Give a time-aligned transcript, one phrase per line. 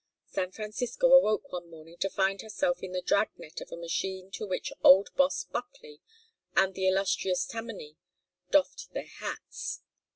[0.25, 4.31] San Francisco awoke one morning to find herself in the drag net of a machine
[4.31, 6.01] to which old Boss Buckley
[6.55, 7.97] and the illustrious Tammany
[8.49, 9.83] doffed their hats.